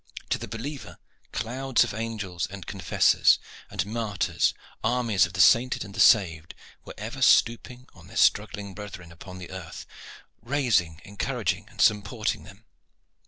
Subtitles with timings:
[0.31, 0.97] To the believer,
[1.31, 3.37] clouds of angels and confessors,
[3.69, 4.51] and martyrs,
[4.83, 9.43] armies of the sainted and the saved, were ever stooping over their struggling brethren upon
[9.45, 9.85] earth,
[10.41, 12.65] raising, encouraging, and supporting them.